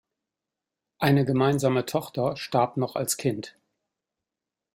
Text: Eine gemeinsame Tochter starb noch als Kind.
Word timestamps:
Eine 0.97 1.25
gemeinsame 1.25 1.85
Tochter 1.85 2.35
starb 2.35 2.75
noch 2.75 2.95
als 2.95 3.17
Kind. 3.17 3.55